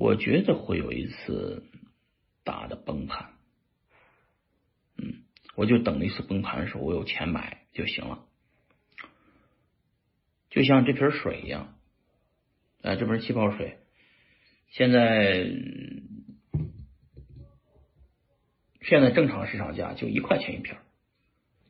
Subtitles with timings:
[0.00, 1.62] 我觉得会有一次
[2.42, 3.34] 大的崩盘，
[4.96, 5.24] 嗯，
[5.56, 8.24] 我就等那次崩盘的时候，我有钱买就行了，
[10.48, 11.76] 就像这瓶水一样，
[12.80, 13.76] 啊，这瓶气泡水，
[14.70, 15.44] 现在
[18.80, 20.78] 现在正常市场价就一块钱一瓶，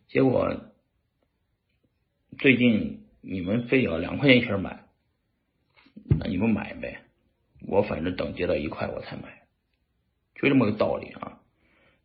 [0.07, 0.71] 结果
[2.39, 4.85] 最近你们非要两块钱一瓶买，
[6.21, 7.03] 那你们买呗。
[7.67, 9.43] 我反正等跌到一块我才买，
[10.35, 11.41] 就这么个道理啊！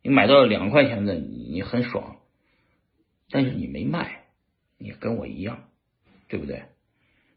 [0.02, 2.18] 你买到两块钱的，你很爽，
[3.30, 4.26] 但是你没卖，
[4.78, 5.68] 你跟我一样，
[6.28, 6.64] 对不对？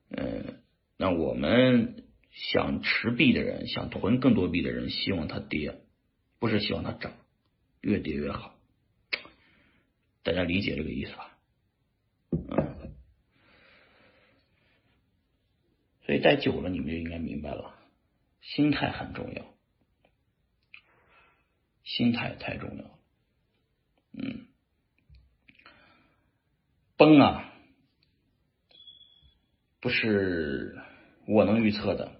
[0.09, 0.61] 嗯，
[0.97, 5.79] 那我们想持币的人，想囤更多币的人，希望它跌，
[6.37, 7.13] 不是希望它涨，
[7.81, 8.55] 越跌越好。
[10.21, 11.37] 大家理解这个意思吧？
[12.31, 12.91] 嗯，
[16.05, 17.78] 所以待久了，你们就应该明白了。
[18.41, 19.45] 心态很重要，
[21.83, 22.91] 心态太重要了。
[24.13, 24.47] 嗯，
[26.97, 27.53] 崩啊，
[29.79, 30.79] 不是
[31.27, 32.11] 我能预测的，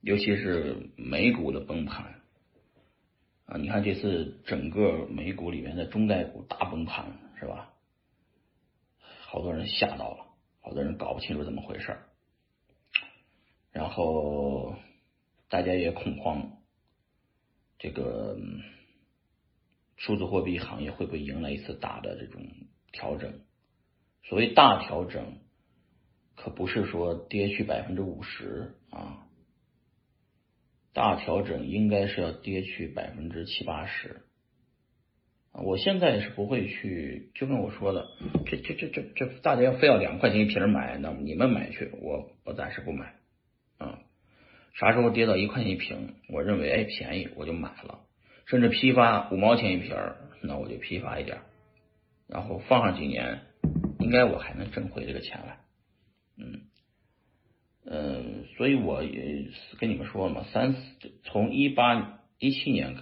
[0.00, 2.20] 尤其是美股的崩盘
[3.46, 3.56] 啊！
[3.56, 7.72] 你看这次整个美股里面的中概股大崩盘，是吧？
[8.98, 10.26] 好多人吓到了，
[10.60, 11.98] 好多人搞不清楚怎么回事
[13.70, 14.76] 然后。
[15.54, 16.50] 大家也恐慌，
[17.78, 18.36] 这个
[19.96, 22.42] 数字货币行业会不会迎来一次大的这种
[22.90, 23.32] 调整？
[24.24, 25.38] 所谓大调整，
[26.34, 29.28] 可不是说跌去百分之五十啊，
[30.92, 34.22] 大调整应该是要跌去百分之七八十。
[35.52, 38.08] 我现在是不会去，就跟我说的，
[38.46, 43.14] 这这这这这，大家要非要两块钱一瓶买，那你们买去，我我暂时不买
[43.78, 44.00] 啊。
[44.74, 48.00] 啥时候跌到一块钱一瓶，我认为哎便宜，我就买了，
[48.46, 49.96] 甚至批发五毛钱一瓶，
[50.42, 51.38] 那我就批发一点，
[52.28, 53.40] 然后放上几年，
[54.00, 55.58] 应该我还能挣回这个钱来，
[56.36, 56.60] 嗯
[57.86, 59.46] 嗯，所以我也
[59.78, 60.80] 跟你们说了嘛，三四
[61.24, 62.96] 从一八一七年。